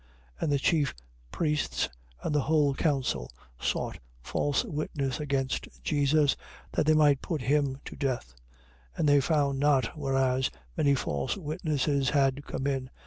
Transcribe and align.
26:59. 0.39 0.41
And 0.43 0.51
the 0.51 0.57
chief 0.57 0.95
priests 1.31 1.89
and 2.23 2.33
the 2.33 2.41
whole 2.41 2.73
council 2.73 3.29
sought 3.59 3.99
false 4.23 4.65
witness 4.65 5.19
against 5.19 5.67
Jesus, 5.83 6.35
that 6.71 6.87
they 6.87 6.95
might 6.95 7.21
put 7.21 7.43
him 7.43 7.77
to 7.85 7.95
death. 7.95 8.33
26:60. 8.97 8.97
And 8.97 9.09
they 9.09 9.19
found 9.21 9.59
not, 9.59 9.95
whereas 9.95 10.49
many 10.75 10.95
false 10.95 11.37
witnesses 11.37 12.09
had 12.09 12.43
come 12.47 12.65
in. 12.65 12.89